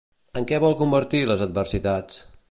En 0.39 0.47
què 0.51 0.59
vol 0.63 0.73
convertir 0.79 1.21
les 1.33 1.43
adversitats? 1.47 2.17